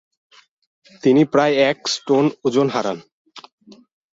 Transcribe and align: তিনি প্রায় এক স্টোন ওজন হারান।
তিনি 1.03 1.21
প্রায় 1.25 1.53
এক 1.69 1.77
স্টোন 1.87 2.25
ওজন 2.43 2.67
হারান। 2.69 2.97